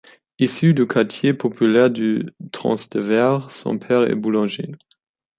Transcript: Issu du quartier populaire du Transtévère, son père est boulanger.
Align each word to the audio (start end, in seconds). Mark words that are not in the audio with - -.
Issu 0.39 0.73
du 0.73 0.87
quartier 0.87 1.31
populaire 1.35 1.91
du 1.91 2.27
Transtévère, 2.51 3.51
son 3.51 3.77
père 3.77 4.01
est 4.09 4.15
boulanger. 4.15 4.71